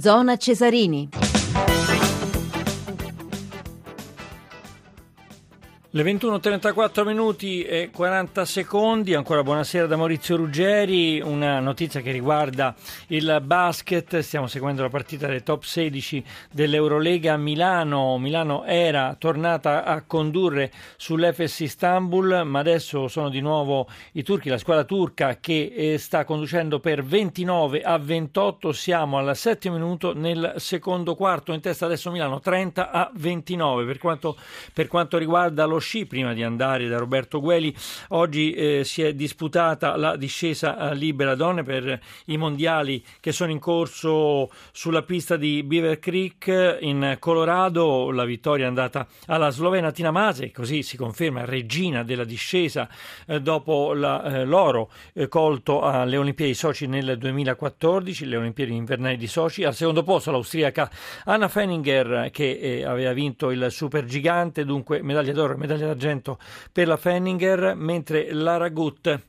Zona 0.00 0.36
Cesarini. 0.36 1.27
Le 5.90 6.02
21.34 6.02 7.06
minuti 7.06 7.62
e 7.62 7.88
40 7.90 8.44
secondi, 8.44 9.14
ancora 9.14 9.42
buonasera 9.42 9.86
da 9.86 9.96
Maurizio 9.96 10.36
Ruggeri, 10.36 11.18
una 11.22 11.60
notizia 11.60 12.02
che 12.02 12.10
riguarda 12.10 12.74
il 13.06 13.40
basket, 13.42 14.18
stiamo 14.18 14.48
seguendo 14.48 14.82
la 14.82 14.90
partita 14.90 15.26
delle 15.26 15.42
top 15.42 15.62
16 15.62 16.22
dell'Eurolega 16.52 17.32
a 17.32 17.36
Milano, 17.38 18.18
Milano 18.18 18.64
era 18.64 19.16
tornata 19.18 19.84
a 19.84 20.02
condurre 20.02 20.70
sull'Efes 20.98 21.60
Istanbul, 21.60 22.42
ma 22.44 22.58
adesso 22.58 23.08
sono 23.08 23.30
di 23.30 23.40
nuovo 23.40 23.88
i 24.12 24.22
turchi, 24.22 24.50
la 24.50 24.58
squadra 24.58 24.84
turca 24.84 25.38
che 25.40 25.72
eh, 25.74 25.96
sta 25.96 26.26
conducendo 26.26 26.80
per 26.80 27.02
29 27.02 27.80
a 27.80 27.96
28, 27.96 28.72
siamo 28.72 29.16
al 29.16 29.34
settimo 29.34 29.76
minuto 29.76 30.12
nel 30.14 30.52
secondo 30.56 31.14
quarto, 31.14 31.54
in 31.54 31.62
testa 31.62 31.86
adesso 31.86 32.10
Milano 32.10 32.40
30 32.40 32.90
a 32.90 33.10
29, 33.14 33.86
per 33.86 33.96
quanto, 33.96 34.36
per 34.74 34.86
quanto 34.86 35.16
riguarda 35.16 35.64
lo 35.64 35.76
sci 35.78 36.06
prima 36.06 36.32
di 36.32 36.42
andare 36.42 36.88
da 36.88 36.98
Roberto 36.98 37.40
Gueli. 37.40 37.74
Oggi 38.08 38.52
eh, 38.52 38.84
si 38.84 39.02
è 39.02 39.14
disputata 39.14 39.96
la 39.96 40.16
discesa 40.16 40.92
libera 40.92 41.34
donne 41.34 41.62
per 41.62 42.00
i 42.26 42.36
mondiali 42.36 43.04
che 43.20 43.32
sono 43.32 43.50
in 43.50 43.58
corso 43.58 44.50
sulla 44.72 45.02
pista 45.02 45.36
di 45.36 45.62
Beaver 45.62 45.98
Creek 45.98 46.78
in 46.80 47.16
Colorado. 47.18 48.10
La 48.10 48.24
vittoria 48.24 48.64
è 48.64 48.68
andata 48.68 49.06
alla 49.26 49.50
slovena 49.50 49.92
Tina 49.92 50.10
Mase, 50.10 50.50
così 50.50 50.82
si 50.82 50.96
conferma 50.96 51.44
regina 51.44 52.02
della 52.02 52.24
discesa 52.24 52.88
eh, 53.26 53.40
dopo 53.40 53.92
la, 53.94 54.22
eh, 54.22 54.44
l'oro 54.44 54.90
eh, 55.12 55.28
colto 55.28 55.82
alle 55.82 56.16
Olimpiadi 56.16 56.52
di 56.52 56.56
Sochi 56.56 56.86
nel 56.86 57.16
2014, 57.18 58.26
le 58.26 58.36
Olimpiadi 58.36 58.74
invernali 58.74 59.16
di 59.16 59.26
Sochi. 59.26 59.64
Al 59.64 59.74
secondo 59.74 60.02
posto 60.02 60.30
l'austriaca 60.30 60.90
Anna 61.24 61.48
Fenninger 61.48 62.30
che 62.32 62.58
eh, 62.60 62.84
aveva 62.84 63.12
vinto 63.12 63.50
il 63.50 63.66
supergigante, 63.70 64.64
dunque 64.64 65.02
medaglia 65.02 65.32
d'oro 65.32 65.54
e 65.54 65.56
medaglia 65.56 65.67
medaglia 65.68 65.86
d'argento 65.86 66.38
per 66.72 66.88
la 66.88 66.96
Fenninger, 66.96 67.74
mentre 67.76 68.32
Lara 68.32 68.70
Gut 68.70 69.20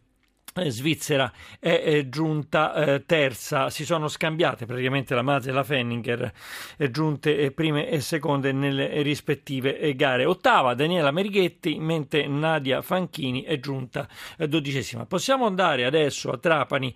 eh, 0.56 0.72
Svizzera 0.72 1.32
è, 1.59 1.82
è 1.82 2.09
giunta 2.09 2.73
eh, 2.73 3.06
terza, 3.06 3.70
si 3.70 3.86
sono 3.86 4.08
scambiate 4.08 4.66
praticamente 4.66 5.14
la 5.14 5.22
Mase 5.22 5.50
e 5.50 5.54
la 5.54 5.64
Fenninger, 5.64 6.32
eh, 6.78 6.92
giunte 6.92 7.38
eh, 7.38 7.52
prime 7.52 7.90
e 7.90 8.02
seconde 8.02 8.52
nelle 8.52 9.02
rispettive 9.02 9.80
eh, 9.80 9.95
gare. 9.95 10.26
Ottava 10.26 10.73
Daniela 10.73 11.12
Merighetti, 11.12 11.78
mentre 11.80 12.28
Nadia 12.28 12.82
Fanchini 12.82 13.44
è 13.44 13.60
giunta 13.60 14.08
eh, 14.38 14.48
dodicesima. 14.48 15.06
Possiamo 15.06 15.45
andare 15.45 15.86
adesso 15.86 16.32
a 16.32 16.38
Trapani 16.38 16.94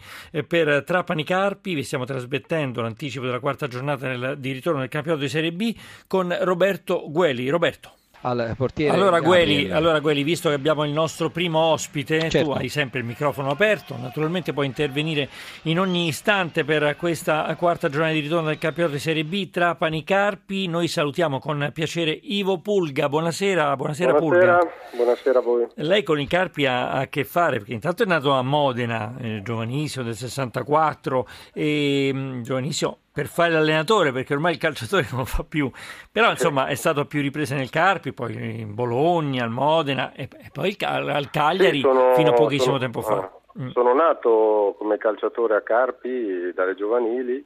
per 0.47 0.83
Trapani 0.83 1.23
Carpi, 1.23 1.73
vi 1.73 1.83
stiamo 1.83 2.05
trasmettendo 2.05 2.81
l'anticipo 2.81 3.25
della 3.25 3.39
quarta 3.39 3.67
giornata 3.67 4.07
nel, 4.07 4.37
di 4.39 4.51
ritorno 4.51 4.79
del 4.79 4.89
campionato 4.89 5.23
di 5.23 5.29
Serie 5.29 5.51
B 5.51 5.75
con 6.07 6.35
Roberto 6.41 7.09
Gueli. 7.09 7.49
Roberto 7.49 7.93
al 8.23 8.53
portiere. 8.57 8.95
Allora 8.95 9.19
Gueli, 9.19 9.71
allora 9.71 9.99
Gueli, 9.99 10.23
visto 10.23 10.49
che 10.49 10.55
abbiamo 10.55 10.83
il 10.85 10.91
nostro 10.91 11.29
primo 11.29 11.59
ospite, 11.59 12.29
certo. 12.29 12.51
tu 12.51 12.51
hai 12.51 12.69
sempre 12.69 12.99
il 12.99 13.05
microfono 13.05 13.49
aperto, 13.49 13.95
naturalmente 13.99 14.53
puoi 14.53 14.65
intervenire 14.65 15.29
in 15.63 15.79
ogni 15.79 16.07
istante 16.07 16.63
per 16.63 16.95
questa 16.97 17.53
quarta 17.57 17.89
giornata 17.89 18.13
di 18.13 18.19
ritorno 18.19 18.47
del 18.47 18.57
campionato 18.57 18.95
di 18.95 19.01
Serie 19.01 19.23
B 19.23 19.49
Trapani 19.49 20.03
Carpi. 20.03 20.67
Noi 20.67 20.87
salutiamo 20.87 21.39
con 21.39 21.69
piacere 21.73 22.11
Ivo 22.11 22.59
Pulga. 22.59 23.09
Buonasera, 23.09 23.75
buonasera, 23.75 24.13
buonasera 24.13 24.57
Pulga. 24.57 24.73
Buonasera 24.95 25.39
a 25.39 25.41
voi. 25.41 25.67
Lei 25.75 26.03
con 26.03 26.19
i 26.19 26.27
Carpi 26.27 26.65
ha 26.65 26.91
a 26.91 27.07
che 27.07 27.23
fare 27.23 27.57
perché 27.57 27.73
intanto 27.73 28.03
è 28.03 28.05
nato 28.05 28.31
a 28.31 28.41
Modena, 28.41 29.15
eh, 29.19 29.41
giovanissimo 29.43 30.05
del 30.05 30.15
64 30.15 31.27
e 31.53 32.11
mm, 32.13 32.41
giovanissimo 32.41 32.97
per 33.13 33.27
fare 33.27 33.51
l'allenatore 33.51 34.11
perché 34.11 34.33
ormai 34.33 34.53
il 34.53 34.57
calciatore 34.57 35.05
non 35.11 35.19
lo 35.19 35.25
fa 35.25 35.43
più 35.43 35.69
però 36.11 36.31
insomma 36.31 36.65
è 36.65 36.73
stato 36.73 37.01
a 37.01 37.05
più 37.05 37.21
riprese 37.21 37.55
nel 37.55 37.69
Carpi 37.69 38.11
poi 38.11 38.61
in 38.61 38.73
Bologna, 38.73 39.43
al 39.43 39.51
Modena 39.51 40.11
e, 40.13 40.23
e 40.23 40.49
poi 40.51 40.75
al 40.81 41.29
Cagliari 41.31 41.77
sì, 41.77 41.81
sono, 41.81 42.15
fino 42.15 42.29
a 42.31 42.33
pochissimo 42.33 42.77
sono, 42.77 42.79
tempo 42.79 43.01
fa 43.01 43.31
mm. 43.59 43.69
sono 43.69 43.93
nato 43.93 44.75
come 44.79 44.97
calciatore 44.97 45.55
a 45.55 45.61
Carpi 45.61 46.51
dalle 46.53 46.75
giovanili 46.75 47.45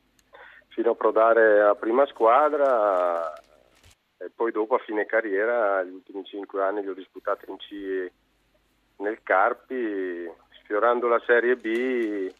fino 0.69 0.91
a 0.91 0.95
prodare 0.95 1.61
a 1.61 1.75
prima 1.75 2.05
squadra 2.05 3.33
e 4.19 4.31
poi 4.33 4.51
dopo 4.51 4.75
a 4.75 4.79
fine 4.79 5.05
carriera 5.05 5.83
gli 5.83 5.91
ultimi 5.91 6.23
cinque 6.23 6.63
anni 6.63 6.81
li 6.81 6.87
ho 6.87 6.93
disputati 6.93 7.45
in 7.49 7.57
C 7.57 8.11
nel 8.99 9.19
Carpi 9.21 10.31
sfiorando 10.61 11.07
la 11.07 11.21
Serie 11.25 11.55
B 11.55 12.31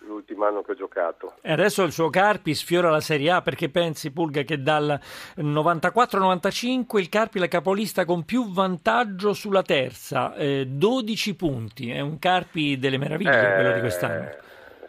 l'ultimo 0.00 0.44
anno 0.44 0.62
che 0.62 0.72
ho 0.72 0.74
giocato. 0.74 1.34
E 1.42 1.52
adesso 1.52 1.82
il 1.82 1.92
suo 1.92 2.10
Carpi 2.10 2.54
sfiora 2.54 2.90
la 2.90 3.00
Serie 3.00 3.30
A 3.30 3.42
perché 3.42 3.68
pensi 3.68 4.12
Pulga 4.12 4.42
che 4.42 4.60
dal 4.60 4.98
94-95 5.36 6.98
il 6.98 7.08
Carpi 7.08 7.38
è 7.38 7.40
la 7.40 7.48
capolista 7.48 8.04
con 8.04 8.24
più 8.24 8.50
vantaggio 8.50 9.32
sulla 9.32 9.62
terza, 9.62 10.34
eh, 10.34 10.66
12 10.66 11.36
punti, 11.36 11.90
è 11.90 12.00
un 12.00 12.18
Carpi 12.18 12.78
delle 12.78 12.98
meraviglie 12.98 13.52
eh, 13.52 13.54
quello 13.54 13.72
di 13.72 13.80
quest'anno. 13.80 14.44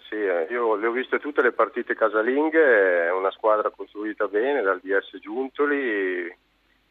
Sì, 0.10 0.16
eh, 0.16 0.48
io 0.50 0.76
le 0.76 0.88
ho 0.88 0.92
viste 0.92 1.20
tutte 1.20 1.42
le 1.42 1.52
partite 1.52 1.94
casalinghe, 1.96 3.08
è 3.08 3.12
una 3.12 3.32
squadra 3.32 3.70
costruita 3.70 4.28
bene 4.28 4.62
dal 4.62 4.80
DS 4.82 5.18
Giuntoli 5.20 6.36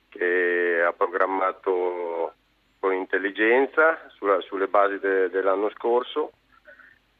che 0.08 0.82
ha 0.86 0.92
programmato 0.92 2.32
con 2.78 2.92
intelligenza 2.92 3.98
sulla, 4.14 4.40
sulle 4.42 4.66
basi 4.68 4.98
de, 4.98 5.30
dell'anno 5.30 5.70
scorso 5.70 6.32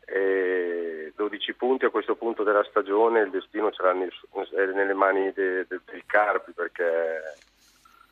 12 0.07 1.55
punti 1.55 1.85
a 1.85 1.91
questo 1.91 2.15
punto 2.15 2.43
della 2.43 2.65
stagione, 2.65 3.21
il 3.21 3.31
destino 3.31 3.71
ce 3.71 3.83
l'ha 3.83 3.93
nelle 3.93 4.95
mani 4.95 5.33
de, 5.33 5.67
de, 5.67 5.81
del 5.85 6.03
Carpi 6.07 6.53
perché 6.53 6.85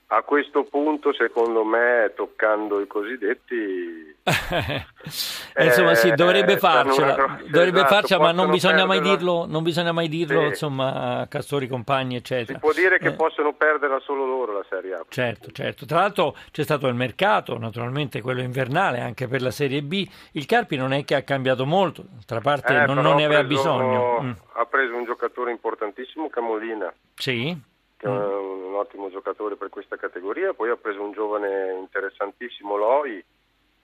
a 0.09 0.23
questo 0.23 0.65
punto, 0.65 1.13
secondo 1.13 1.65
me, 1.65 2.13
toccando 2.15 2.81
i 2.81 2.87
cosiddetti... 2.87 4.13
eh, 5.55 5.65
insomma, 5.65 5.95
sì, 5.95 6.13
dovrebbe 6.13 6.57
farcela, 6.57 7.39
dovrebbe 7.47 7.79
esatto, 7.79 7.95
farcela 7.95 8.23
ma 8.23 8.33
non 8.33 8.51
bisogna, 8.51 8.87
mai 8.87 9.01
dirlo, 9.01 9.45
non 9.47 9.63
bisogna 9.63 9.93
mai 9.93 10.09
dirlo, 10.09 10.41
sì. 10.41 10.47
insomma, 10.47 11.21
a 11.21 11.27
Castori, 11.27 11.67
compagni, 11.67 12.17
eccetera. 12.17 12.59
Si 12.59 12.65
può 12.65 12.73
dire 12.73 12.99
che 12.99 13.09
eh. 13.09 13.13
possono 13.13 13.53
perderla 13.53 14.01
solo 14.01 14.25
loro 14.25 14.53
la 14.53 14.65
Serie 14.69 14.95
A. 14.95 15.05
Certo, 15.09 15.51
certo. 15.53 15.85
Tra 15.85 16.01
l'altro 16.01 16.37
c'è 16.51 16.63
stato 16.63 16.87
il 16.87 16.95
mercato, 16.95 17.59
naturalmente 17.59 18.23
quello 18.23 18.41
invernale, 18.41 19.01
anche 19.01 19.29
per 19.29 19.43
la 19.43 19.51
Serie 19.51 19.83
B. 19.83 20.07
Il 20.33 20.47
Carpi 20.47 20.77
non 20.77 20.93
è 20.93 21.05
che 21.05 21.15
ha 21.15 21.23
cambiato 21.23 21.67
molto, 21.67 22.05
d'altra 22.09 22.41
parte 22.41 22.75
eh, 22.75 22.87
non, 22.87 22.97
non, 22.97 23.17
ne 23.17 23.25
aveva 23.25 23.45
preso, 23.45 23.63
bisogno. 23.63 24.21
Mm. 24.23 24.31
Ha 24.53 24.65
preso 24.65 24.97
un 24.97 25.05
giocatore 25.05 25.51
importantissimo, 25.51 26.31
Camolina. 26.31 26.93
Sì 27.15 27.73
che 27.97 28.07
è 28.07 28.11
un, 28.11 28.63
un 28.65 28.75
ottimo 28.75 29.11
giocatore 29.11 29.57
per 29.57 29.69
questa 29.69 29.97
categoria, 29.97 30.53
poi 30.53 30.71
ha 30.71 30.77
preso 30.77 31.03
un 31.03 31.13
giovane 31.13 31.75
interessantissimo 31.79 32.77
Loi, 32.77 33.25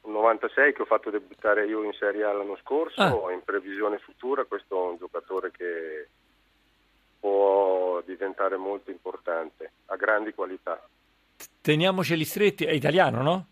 un 0.02 0.12
96 0.12 0.72
che 0.72 0.82
ho 0.82 0.86
fatto 0.86 1.10
debuttare 1.10 1.66
io 1.66 1.82
in 1.82 1.92
Serie 1.92 2.24
A 2.24 2.32
l'anno 2.32 2.56
scorso, 2.62 3.26
ah. 3.26 3.32
in 3.32 3.42
previsione 3.44 3.98
futura, 3.98 4.44
questo 4.44 4.86
è 4.86 4.90
un 4.90 4.96
giocatore 4.96 5.50
che 5.50 6.08
può 7.20 8.00
diventare 8.04 8.56
molto 8.56 8.90
importante, 8.90 9.72
ha 9.86 9.96
grandi 9.96 10.32
qualità. 10.32 10.80
Teniamoceli 11.60 12.24
stretti, 12.24 12.64
è 12.64 12.72
italiano 12.72 13.22
no? 13.22 13.46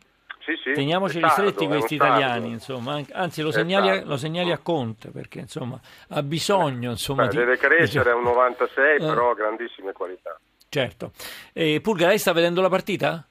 Sì, 0.48 0.54
sì, 0.64 0.72
Teniamoceli 0.72 1.20
tardo, 1.20 1.34
stretti 1.34 1.66
questi 1.66 1.94
italiani, 1.96 2.48
insomma. 2.48 3.02
anzi 3.12 3.42
lo 3.42 3.50
segnali, 3.50 3.90
a, 3.90 4.04
lo 4.06 4.16
segnali, 4.16 4.50
a, 4.50 4.56
Conte 4.56 5.10
perché 5.10 5.40
insomma 5.40 5.78
ha 6.08 6.22
bisogno. 6.22 6.88
Insomma, 6.88 7.24
Beh, 7.24 7.32
di, 7.32 7.36
deve 7.36 7.58
crescere, 7.58 8.12
è 8.12 8.14
un 8.14 8.22
96, 8.22 8.94
eh. 8.94 8.98
però 8.98 9.32
ha 9.32 9.34
grandissime 9.34 9.92
qualità. 9.92 10.40
Certo. 10.68 11.12
E 11.52 11.80
Pulga, 11.80 12.08
lei 12.08 12.18
sta 12.18 12.32
vedendo 12.32 12.60
la 12.60 12.68
partita? 12.68 13.26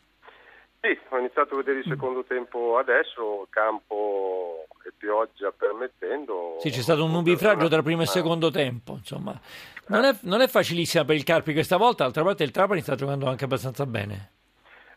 Sì, 0.79 0.97
ho 1.09 1.17
iniziato 1.17 1.53
a 1.53 1.57
vedere 1.57 1.79
il 1.79 1.85
secondo 1.87 2.23
tempo 2.23 2.77
adesso, 2.77 3.47
campo 3.49 4.67
e 4.85 4.91
pioggia 4.95 5.51
permettendo. 5.51 6.57
Sì, 6.59 6.69
c'è 6.69 6.81
stato 6.81 7.03
un 7.03 7.11
nubifragio 7.11 7.67
tra 7.67 7.81
primo 7.81 8.03
e 8.03 8.05
secondo 8.05 8.51
tempo, 8.51 8.93
insomma. 8.93 9.39
Non 9.87 10.03
è, 10.03 10.15
non 10.21 10.41
è 10.41 10.47
facilissima 10.47 11.03
per 11.03 11.15
il 11.15 11.23
Carpi 11.23 11.53
questa 11.53 11.77
volta, 11.77 12.03
d'altra 12.03 12.23
parte 12.23 12.43
il 12.43 12.51
Trapani 12.51 12.81
sta 12.81 12.95
giocando 12.95 13.27
anche 13.27 13.45
abbastanza 13.45 13.85
bene. 13.85 14.31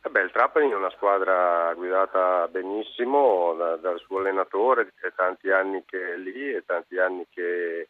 Eh 0.02 0.08
beh, 0.08 0.22
il 0.22 0.30
Trapani 0.30 0.70
è 0.70 0.74
una 0.74 0.90
squadra 0.90 1.72
guidata 1.74 2.48
benissimo 2.48 3.54
da, 3.54 3.76
dal 3.76 3.98
suo 4.00 4.18
allenatore, 4.18 4.92
è 5.00 5.12
tanti 5.14 5.50
anni 5.50 5.82
che 5.86 6.14
è 6.14 6.16
lì 6.16 6.54
e 6.54 6.64
tanti 6.64 6.98
anni 6.98 7.26
che 7.30 7.88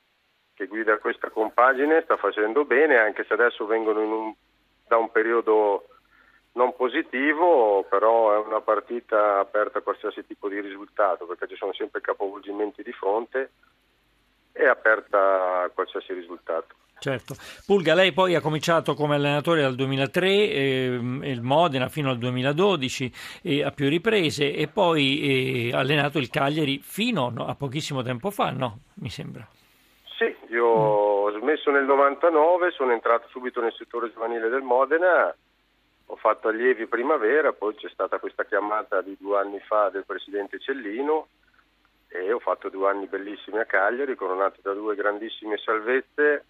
che 0.60 0.66
guida 0.66 0.98
questa 0.98 1.30
compagine 1.30 2.02
sta 2.02 2.18
facendo 2.18 2.66
bene, 2.66 2.98
anche 2.98 3.24
se 3.26 3.32
adesso 3.32 3.64
vengono 3.64 4.00
un, 4.00 4.34
da 4.86 4.98
un 4.98 5.10
periodo 5.10 5.86
non 6.52 6.76
positivo, 6.76 7.86
però 7.88 8.34
è 8.34 8.46
una 8.46 8.60
partita 8.60 9.38
aperta 9.38 9.78
a 9.78 9.80
qualsiasi 9.82 10.26
tipo 10.26 10.50
di 10.50 10.60
risultato, 10.60 11.24
perché 11.24 11.48
ci 11.48 11.56
sono 11.56 11.72
sempre 11.72 12.02
capovolgimenti 12.02 12.82
di 12.82 12.92
fronte 12.92 13.52
e 14.52 14.66
aperta 14.66 15.62
a 15.62 15.70
qualsiasi 15.72 16.12
risultato. 16.12 16.74
Certo. 16.98 17.34
Pulga, 17.64 17.94
lei 17.94 18.12
poi 18.12 18.34
ha 18.34 18.42
cominciato 18.42 18.92
come 18.92 19.14
allenatore 19.14 19.62
dal 19.62 19.74
2003, 19.74 20.28
eh, 20.28 20.84
il 21.22 21.40
Modena 21.40 21.88
fino 21.88 22.10
al 22.10 22.18
2012 22.18 23.12
eh, 23.44 23.64
a 23.64 23.70
più 23.70 23.88
riprese 23.88 24.54
e 24.54 24.68
poi 24.68 25.70
ha 25.72 25.78
eh, 25.78 25.80
allenato 25.80 26.18
il 26.18 26.28
Cagliari 26.28 26.80
fino 26.82 27.30
no, 27.30 27.46
a 27.46 27.54
pochissimo 27.54 28.02
tempo 28.02 28.30
fa, 28.30 28.50
no? 28.50 28.80
Mi 28.96 29.08
sembra. 29.08 29.48
Sì, 30.60 30.66
io 30.66 30.66
ho 30.66 31.38
smesso 31.38 31.70
nel 31.70 31.84
99, 31.84 32.72
sono 32.72 32.92
entrato 32.92 33.26
subito 33.28 33.62
nel 33.62 33.72
settore 33.72 34.12
giovanile 34.12 34.50
del 34.50 34.60
Modena, 34.60 35.34
ho 36.04 36.16
fatto 36.16 36.48
allievi 36.48 36.86
primavera, 36.86 37.54
poi 37.54 37.74
c'è 37.76 37.88
stata 37.88 38.18
questa 38.18 38.44
chiamata 38.44 39.00
di 39.00 39.16
due 39.18 39.38
anni 39.38 39.58
fa 39.60 39.88
del 39.88 40.04
presidente 40.04 40.58
Cellino 40.58 41.28
e 42.08 42.30
ho 42.30 42.40
fatto 42.40 42.68
due 42.68 42.90
anni 42.90 43.06
bellissimi 43.06 43.58
a 43.58 43.64
Cagliari, 43.64 44.14
coronato 44.16 44.60
da 44.60 44.74
due 44.74 44.94
grandissime 44.96 45.56
salvezze 45.56 46.44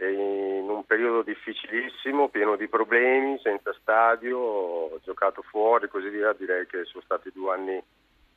in 0.00 0.66
un 0.68 0.84
periodo 0.84 1.22
difficilissimo, 1.22 2.28
pieno 2.28 2.56
di 2.56 2.68
problemi, 2.68 3.38
senza 3.42 3.72
stadio, 3.80 4.38
ho 4.38 5.00
giocato 5.02 5.40
fuori 5.40 5.86
e 5.86 5.88
così 5.88 6.10
via, 6.10 6.34
direi 6.34 6.66
che 6.66 6.84
sono 6.84 7.02
stati 7.04 7.30
due 7.32 7.54
anni 7.54 7.82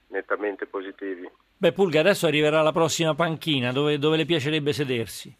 nettamente 0.07 0.65
positivi. 0.65 1.29
Beh, 1.63 1.71
Pulga, 1.71 2.01
adesso 2.01 2.27
arriverà 2.27 2.61
la 2.61 2.73
prossima 2.73 3.15
panchina, 3.15 3.71
dove, 3.71 3.97
dove 3.97 4.17
le 4.17 4.25
piacerebbe 4.25 4.73
sedersi? 4.73 5.33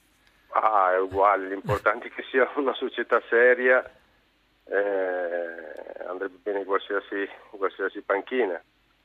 Ah, 0.52 0.94
è 0.94 0.98
uguale, 0.98 1.50
l'importante 1.50 2.08
è 2.08 2.12
che 2.12 2.24
sia 2.32 2.50
una 2.56 2.74
società 2.76 3.22
seria, 3.28 3.84
eh, 4.64 6.06
andrebbe 6.08 6.38
bene 6.42 6.64
qualsiasi, 6.64 7.28
qualsiasi 7.50 8.00
panchina 8.04 8.58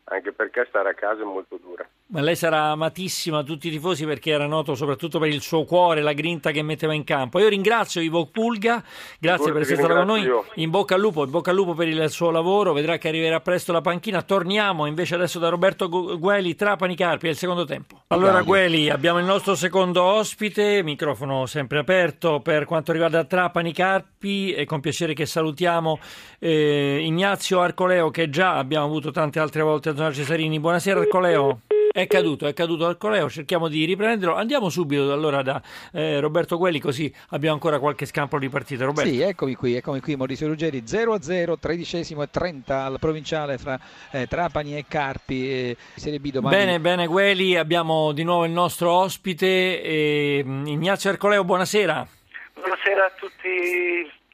anche 0.04 0.30
perché 0.30 0.64
stare 0.68 0.90
a 0.90 0.94
casa 0.94 1.22
è 1.22 1.24
molto 1.24 1.56
dura. 1.56 1.84
Ma 2.10 2.22
lei 2.22 2.36
sarà 2.36 2.70
amatissima 2.70 3.40
a 3.40 3.42
tutti 3.42 3.68
i 3.68 3.70
tifosi 3.70 4.06
perché 4.06 4.30
era 4.30 4.46
noto 4.46 4.74
soprattutto 4.74 5.18
per 5.18 5.28
il 5.28 5.42
suo 5.42 5.64
cuore, 5.64 6.00
la 6.00 6.14
grinta 6.14 6.52
che 6.52 6.62
metteva 6.62 6.94
in 6.94 7.04
campo. 7.04 7.38
Io 7.38 7.48
ringrazio 7.48 8.00
Ivo 8.00 8.24
Pulga, 8.24 8.82
grazie 9.20 9.52
per 9.52 9.60
essere 9.60 9.76
stato 9.76 9.92
con 9.92 10.06
noi. 10.06 10.26
In 10.54 10.70
bocca 10.70 10.94
al 10.94 11.02
lupo, 11.02 11.24
in 11.24 11.30
bocca 11.30 11.50
al 11.50 11.56
lupo 11.56 11.74
per 11.74 11.86
il 11.86 12.08
suo 12.08 12.30
lavoro. 12.30 12.72
Vedrà 12.72 12.96
che 12.96 13.08
arriverà 13.08 13.40
presto 13.40 13.72
la 13.72 13.82
panchina. 13.82 14.22
Torniamo 14.22 14.86
invece 14.86 15.16
adesso 15.16 15.38
da 15.38 15.50
Roberto 15.50 15.86
Gueli, 16.18 16.54
Trapani 16.54 16.96
Carpi, 16.96 17.26
è 17.26 17.30
il 17.30 17.36
secondo 17.36 17.66
tempo. 17.66 18.04
Allora 18.06 18.40
Gueli, 18.40 18.88
abbiamo 18.88 19.18
il 19.18 19.26
nostro 19.26 19.54
secondo 19.54 20.02
ospite, 20.02 20.82
microfono 20.82 21.44
sempre 21.44 21.78
aperto 21.78 22.40
per 22.40 22.64
quanto 22.64 22.92
riguarda 22.92 23.24
Trapani 23.24 23.74
Carpi. 23.74 24.52
È 24.52 24.64
con 24.64 24.80
piacere 24.80 25.12
che 25.12 25.26
salutiamo 25.26 25.98
eh, 26.38 27.00
Ignazio 27.02 27.60
Arcoleo 27.60 28.10
che 28.10 28.30
già 28.30 28.56
abbiamo 28.56 28.86
avuto 28.86 29.10
tante 29.10 29.40
altre 29.40 29.60
volte 29.60 29.90
a 29.90 29.94
Zona 29.94 30.10
Cesarini. 30.10 30.58
Buonasera 30.58 31.00
Arcoleo. 31.00 31.60
È 31.98 32.06
caduto, 32.06 32.46
è 32.46 32.52
caduto 32.52 32.86
Arcoleo, 32.86 33.28
cerchiamo 33.28 33.66
di 33.66 33.84
riprenderlo. 33.84 34.36
Andiamo 34.36 34.68
subito 34.68 35.12
allora 35.12 35.42
da 35.42 35.60
eh, 35.92 36.20
Roberto 36.20 36.56
Quelli, 36.56 36.78
così 36.78 37.12
abbiamo 37.30 37.54
ancora 37.54 37.80
qualche 37.80 38.06
scampo 38.06 38.38
di 38.38 38.48
partita. 38.48 38.84
Roberto. 38.84 39.10
Sì, 39.10 39.20
eccomi 39.20 39.56
qui, 39.56 39.74
eccomi 39.74 39.98
qui 39.98 40.14
Maurizio 40.14 40.46
Ruggeri, 40.46 40.84
0-0, 40.86 41.58
tredicesimo 41.58 42.22
e 42.22 42.30
30 42.30 42.84
al 42.84 42.98
provinciale 43.00 43.58
fra 43.58 43.76
eh, 44.12 44.28
Trapani 44.28 44.76
e 44.76 44.84
Carpi, 44.86 45.50
eh, 45.50 45.76
Serie 45.96 46.20
B 46.20 46.30
domani. 46.30 46.54
Bene, 46.54 46.78
bene 46.78 47.08
Quelli, 47.08 47.56
abbiamo 47.56 48.12
di 48.12 48.22
nuovo 48.22 48.44
il 48.44 48.52
nostro 48.52 48.92
ospite, 48.92 49.82
eh, 49.82 50.44
Ignazio 50.46 51.10
Arcoleo, 51.10 51.42
buonasera. 51.42 52.06
Buonasera 52.54 53.06
a 53.06 53.12
tutti 53.16 53.48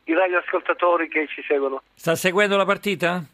i 0.04 0.12
radioascoltatori 0.12 1.08
che 1.08 1.26
ci 1.28 1.42
seguono. 1.48 1.80
Sta 1.94 2.14
seguendo 2.14 2.58
la 2.58 2.66
partita? 2.66 3.24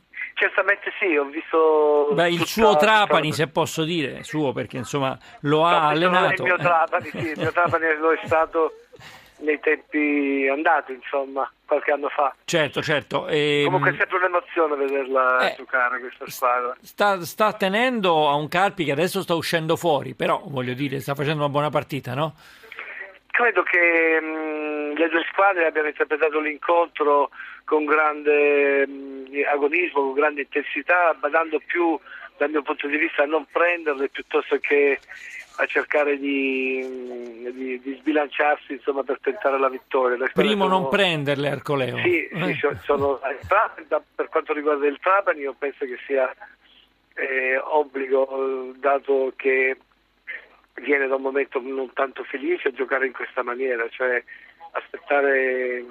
Certamente 0.40 0.90
sì, 0.98 1.14
ho 1.18 1.24
visto... 1.24 2.08
Beh, 2.12 2.30
il 2.30 2.46
suo 2.46 2.74
Trapani, 2.74 3.24
tutta... 3.30 3.42
se 3.42 3.48
posso 3.48 3.84
dire, 3.84 4.22
suo 4.22 4.52
perché 4.52 4.78
insomma 4.78 5.18
lo 5.40 5.64
ha 5.66 5.80
no, 5.80 5.88
allenato. 5.88 6.42
Il 6.44 6.48
mio 6.48 6.56
Trapani, 6.56 7.10
sì, 7.10 7.18
il 7.18 7.38
mio 7.38 7.52
Trapani 7.52 7.84
lo 7.98 8.12
è 8.12 8.20
stato 8.24 8.72
nei 9.40 9.60
tempi 9.60 10.48
andati, 10.50 10.94
insomma, 10.94 11.50
qualche 11.66 11.92
anno 11.92 12.08
fa. 12.08 12.34
Certo, 12.46 12.80
certo. 12.80 13.28
E... 13.28 13.60
Comunque 13.66 13.90
è 13.90 13.96
sempre 13.98 14.16
un'emozione 14.16 14.76
vederla 14.76 15.50
eh, 15.50 15.56
giocare 15.58 16.00
questa 16.00 16.24
squadra. 16.30 16.74
Sta, 16.80 17.22
sta, 17.22 17.52
tenendo 17.52 18.30
a 18.30 18.34
un 18.34 18.48
Carpi 18.48 18.84
che 18.84 18.92
adesso 18.92 19.20
sta 19.20 19.34
uscendo 19.34 19.76
fuori, 19.76 20.14
però 20.14 20.40
voglio 20.46 20.72
dire, 20.72 21.00
sta 21.00 21.14
facendo 21.14 21.40
una 21.40 21.50
buona 21.50 21.68
partita, 21.68 22.14
no? 22.14 22.34
Credo 23.26 23.62
che 23.62 24.18
mh, 24.22 24.49
le 25.00 25.08
due 25.08 25.24
squadre 25.30 25.66
abbiano 25.66 25.88
interpretato 25.88 26.40
l'incontro 26.40 27.30
con 27.64 27.84
grande 27.86 28.86
mh, 28.86 29.42
agonismo, 29.50 30.02
con 30.02 30.12
grande 30.12 30.42
intensità, 30.42 31.14
badando 31.18 31.60
più 31.64 31.98
dal 32.36 32.50
mio 32.50 32.62
punto 32.62 32.86
di 32.86 32.96
vista 32.96 33.22
a 33.22 33.26
non 33.26 33.46
prenderle 33.50 34.08
piuttosto 34.08 34.58
che 34.58 34.98
a 35.56 35.66
cercare 35.66 36.18
di, 36.18 37.50
di, 37.52 37.80
di 37.80 37.96
sbilanciarsi 38.00 38.72
insomma, 38.72 39.02
per 39.02 39.18
tentare 39.20 39.58
la 39.58 39.68
vittoria. 39.68 40.16
Primo 40.32 40.64
sono... 40.64 40.78
non 40.78 40.88
prenderle 40.88 41.48
Arcoleo. 41.48 41.98
Sì, 41.98 42.28
sì 42.30 42.58
sono, 42.84 43.20
per 44.14 44.28
quanto 44.28 44.52
riguarda 44.52 44.86
il 44.86 44.98
Trapani 45.00 45.40
io 45.40 45.54
penso 45.58 45.84
che 45.84 45.98
sia 46.06 46.30
eh, 47.14 47.58
obbligo 47.58 48.72
dato 48.76 49.32
che 49.36 49.76
viene 50.74 51.06
da 51.08 51.16
un 51.16 51.22
momento 51.22 51.60
non 51.62 51.92
tanto 51.92 52.24
felice 52.24 52.68
a 52.68 52.72
giocare 52.72 53.06
in 53.06 53.12
questa 53.12 53.42
maniera, 53.42 53.86
cioè 53.90 54.22
aspettare 54.72 55.84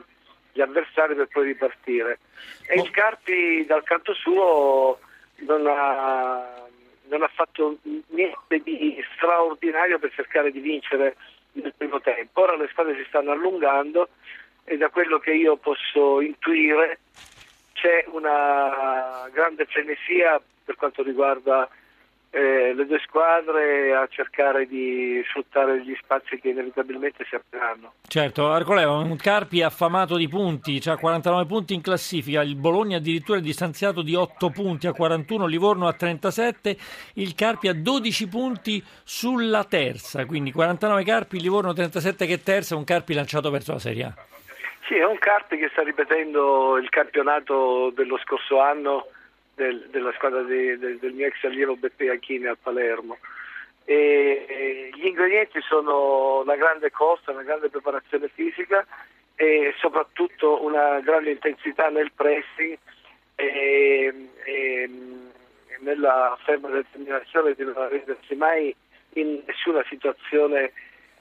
gli 0.51 0.61
avversari 0.61 1.15
per 1.15 1.27
poi 1.27 1.45
ripartire. 1.45 2.19
E 2.67 2.79
il 2.79 2.89
Carpi 2.91 3.65
dal 3.65 3.83
canto 3.83 4.13
suo 4.13 4.99
non 5.39 5.65
ha, 5.67 6.65
non 7.07 7.23
ha 7.23 7.27
fatto 7.33 7.77
niente 8.09 8.61
di 8.63 9.03
straordinario 9.15 9.99
per 9.99 10.11
cercare 10.13 10.51
di 10.51 10.59
vincere 10.59 11.15
nel 11.53 11.73
primo 11.75 11.99
tempo. 12.01 12.41
Ora 12.41 12.55
le 12.55 12.67
squadre 12.71 12.95
si 12.95 13.05
stanno 13.07 13.31
allungando 13.31 14.09
e 14.63 14.77
da 14.77 14.89
quello 14.89 15.19
che 15.19 15.33
io 15.33 15.57
posso 15.57 16.21
intuire 16.21 16.99
c'è 17.73 18.05
una 18.07 19.27
grande 19.31 19.65
frenesia 19.65 20.41
per 20.63 20.75
quanto 20.75 21.01
riguarda 21.01 21.67
eh, 22.31 22.73
le 22.73 22.85
due 22.85 22.99
squadre 22.99 23.95
a 23.95 24.07
cercare 24.07 24.67
di 24.67 25.21
sfruttare 25.27 25.81
gli 25.81 25.95
spazi 26.01 26.39
che 26.39 26.49
inevitabilmente 26.49 27.25
si 27.27 27.35
apriranno. 27.35 27.93
Certo, 28.07 28.51
Arcoleo, 28.51 28.99
un 28.99 29.15
Carpi 29.15 29.63
affamato 29.63 30.15
di 30.15 30.27
punti, 30.27 30.79
ha 30.85 30.97
49 30.97 31.45
punti 31.45 31.73
in 31.73 31.81
classifica, 31.81 32.43
il 32.43 32.55
Bologna 32.55 32.97
addirittura 32.97 33.39
è 33.39 33.41
distanziato 33.41 34.01
di 34.03 34.13
8 34.13 34.49
punti 34.51 34.87
a 34.87 34.93
41, 34.93 35.47
Livorno 35.47 35.87
a 35.87 35.93
37, 35.93 36.77
il 37.15 37.33
Carpi 37.33 37.67
a 37.67 37.73
12 37.73 38.27
punti 38.27 38.83
sulla 39.03 39.63
terza, 39.63 40.25
quindi 40.25 40.51
49 40.51 41.03
Carpi, 41.03 41.39
Livorno 41.39 41.73
37 41.73 42.25
che 42.27 42.33
è 42.35 42.41
terza, 42.41 42.75
un 42.75 42.83
Carpi 42.83 43.13
lanciato 43.13 43.49
verso 43.49 43.73
la 43.73 43.79
Serie 43.79 44.03
A. 44.03 44.13
Sì, 44.87 44.95
è 44.95 45.05
un 45.05 45.17
Carpi 45.17 45.57
che 45.57 45.69
sta 45.71 45.83
ripetendo 45.83 46.77
il 46.77 46.89
campionato 46.89 47.91
dello 47.95 48.17
scorso 48.17 48.59
anno 48.59 49.07
del, 49.59 49.88
della 49.89 50.13
squadra 50.13 50.41
di, 50.44 50.77
del, 50.77 50.97
del, 51.00 51.11
mio 51.11 51.27
ex 51.27 51.44
allievo 51.44 51.75
Beppe 51.75 52.09
Achini 52.09 52.45
al 52.45 52.57
Palermo. 52.57 53.17
E, 53.83 54.45
e 54.47 54.89
gli 54.94 55.06
ingredienti 55.06 55.59
sono 55.61 56.44
la 56.45 56.56
grande 56.56 56.89
costa, 56.91 57.31
una 57.31 57.44
grande 57.44 57.69
preparazione 57.69 58.29
fisica 58.29 58.85
e 59.35 59.73
soprattutto 59.77 60.63
una 60.63 61.00
grande 61.01 61.31
intensità 61.31 61.89
nel 61.89 62.12
pressing 62.13 62.77
e, 63.36 64.29
e 64.43 64.89
nella 65.79 66.38
ferma 66.43 66.69
determinazione 66.69 67.53
di 67.53 67.63
non 67.63 67.75
arrendersi 67.75 68.36
mai 68.36 68.74
in 69.13 69.41
nessuna 69.45 69.84
situazione 69.89 70.72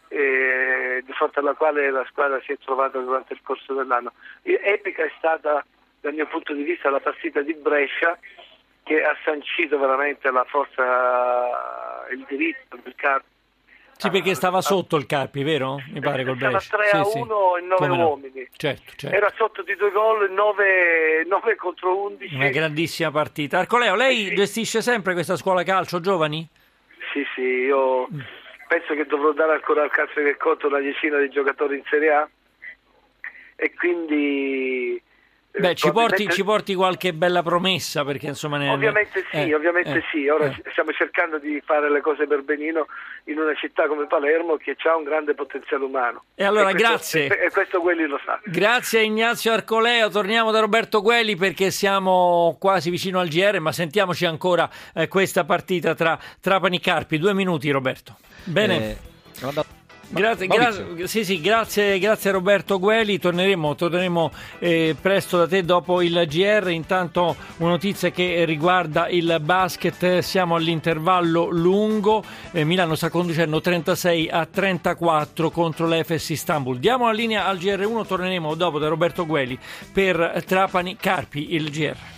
eh, 0.08 1.02
di 1.04 1.12
fronte 1.12 1.40
alla 1.40 1.54
quale 1.54 1.90
la 1.90 2.04
squadra 2.08 2.40
si 2.44 2.52
è 2.52 2.58
trovata 2.58 2.98
durante 2.98 3.32
il 3.32 3.40
corso 3.42 3.74
dell'anno. 3.74 4.12
Epica 4.42 5.04
è 5.04 5.12
stata 5.16 5.64
dal 6.00 6.14
mio 6.14 6.26
punto 6.26 6.52
di 6.52 6.62
vista 6.62 6.90
la 6.90 7.00
partita 7.00 7.40
di 7.42 7.54
Brescia 7.54 8.18
che 8.82 9.02
ha 9.02 9.16
sancito 9.22 9.78
veramente 9.78 10.30
la 10.30 10.44
forza, 10.44 12.06
il 12.10 12.24
diritto 12.28 12.78
del 12.82 12.94
Carpi. 12.94 13.36
Sì, 13.98 14.10
perché 14.10 14.34
stava 14.34 14.60
sotto 14.60 14.96
il 14.96 15.06
Carpi, 15.06 15.42
vero? 15.42 15.82
Mi 15.90 16.00
pare 16.00 16.24
col 16.24 16.36
Brescia. 16.36 16.60
Stava 16.60 16.84
3 16.84 16.90
a 16.92 17.00
1 17.00 17.04
sì, 17.04 17.12
sì. 17.12 17.18
in 17.18 17.66
9 17.66 17.86
no? 17.88 18.08
uomini. 18.08 18.48
Certo, 18.56 18.92
certo. 18.96 19.14
Era 19.14 19.30
sotto 19.36 19.62
di 19.62 19.74
due 19.74 19.90
gol, 19.90 20.30
9, 20.30 21.24
9 21.26 21.56
contro 21.56 22.04
11. 22.04 22.34
Una 22.34 22.48
grandissima 22.48 23.10
partita. 23.10 23.58
Arcoleo, 23.58 23.94
lei 23.96 24.28
sì. 24.28 24.34
gestisce 24.34 24.82
sempre 24.82 25.12
questa 25.14 25.36
scuola 25.36 25.64
calcio 25.64 26.00
giovani? 26.00 26.48
Sì, 27.12 27.26
sì, 27.34 27.42
io 27.42 28.06
mm. 28.06 28.20
penso 28.68 28.94
che 28.94 29.04
dovrò 29.04 29.32
dare 29.32 29.54
ancora 29.54 29.82
al 29.82 29.90
calcio 29.90 30.22
del 30.22 30.36
conto 30.36 30.68
una 30.68 30.78
decina 30.78 31.18
di 31.18 31.28
giocatori 31.28 31.76
in 31.76 31.82
Serie 31.90 32.12
A 32.12 32.28
e 33.56 33.74
quindi 33.74 35.02
Beh, 35.50 35.74
ci 35.74 35.90
porti, 35.90 36.28
ci 36.28 36.44
porti, 36.44 36.74
qualche 36.74 37.12
bella 37.12 37.42
promessa 37.42 38.04
perché 38.04 38.28
insomma... 38.28 38.58
Ne... 38.58 38.70
Ovviamente 38.70 39.24
sì, 39.30 39.36
eh, 39.36 39.54
ovviamente 39.54 39.98
eh, 39.98 40.02
sì. 40.10 40.28
Ora 40.28 40.46
eh. 40.46 40.62
stiamo 40.70 40.92
cercando 40.92 41.38
di 41.38 41.60
fare 41.64 41.90
le 41.90 42.00
cose 42.00 42.26
per 42.26 42.42
benino 42.42 42.86
in 43.24 43.38
una 43.38 43.54
città 43.54 43.86
come 43.86 44.06
Palermo 44.06 44.56
che 44.56 44.76
ha 44.84 44.96
un 44.96 45.02
grande 45.02 45.34
potenziale 45.34 45.84
umano. 45.84 46.24
E 46.34 46.44
allora 46.44 46.68
e 46.68 46.72
questo, 46.72 46.88
grazie. 46.88 47.26
E, 47.26 47.46
e, 47.46 47.50
questo 47.50 47.80
Quelli 47.80 48.06
lo 48.06 48.20
sa. 48.24 48.40
Grazie 48.44 49.00
a 49.00 49.02
Ignazio 49.02 49.52
Arcoleo, 49.52 50.08
torniamo 50.10 50.50
da 50.50 50.60
Roberto 50.60 51.02
Quelli 51.02 51.34
perché 51.36 51.70
siamo 51.70 52.56
quasi 52.60 52.90
vicino 52.90 53.18
al 53.18 53.28
GR, 53.28 53.58
ma 53.58 53.72
sentiamoci 53.72 54.26
ancora 54.26 54.68
eh, 54.94 55.08
questa 55.08 55.44
partita 55.44 55.94
tra 55.94 56.18
Trapani 56.40 56.76
e 56.76 56.80
Carpi. 56.80 57.18
Due 57.18 57.34
minuti 57.34 57.70
Roberto. 57.70 58.16
Bene. 58.44 58.96
Grazie, 60.10 60.46
gra- 60.46 61.06
sì, 61.06 61.22
sì, 61.22 61.38
grazie, 61.38 61.98
grazie 61.98 62.30
Roberto 62.30 62.78
Gueli, 62.78 63.18
torneremo, 63.18 63.74
torneremo 63.74 64.30
eh, 64.58 64.96
presto 64.98 65.36
da 65.36 65.46
te 65.46 65.62
dopo 65.64 66.00
il 66.00 66.24
GR, 66.26 66.70
intanto 66.70 67.36
una 67.58 67.70
notizia 67.70 68.10
che 68.10 68.46
riguarda 68.46 69.08
il 69.08 69.38
basket, 69.42 70.20
siamo 70.20 70.54
all'intervallo 70.54 71.50
lungo, 71.50 72.24
eh, 72.52 72.64
Milano 72.64 72.94
sta 72.94 73.10
conducendo 73.10 73.60
36 73.60 74.30
a 74.30 74.46
34 74.46 75.50
contro 75.50 75.86
l'Efes 75.86 76.30
Istanbul. 76.30 76.78
Diamo 76.78 77.04
la 77.04 77.12
linea 77.12 77.44
al 77.44 77.58
GR1, 77.58 78.06
torneremo 78.06 78.54
dopo 78.54 78.78
da 78.78 78.88
Roberto 78.88 79.26
Gueli 79.26 79.58
per 79.92 80.42
Trapani 80.46 80.96
Carpi, 80.96 81.54
il 81.54 81.70
GR. 81.70 82.16